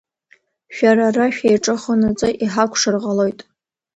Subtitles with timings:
[0.75, 3.39] Шәара ара шәеиҿыхонаҵы иҳакәшар ҟалоит.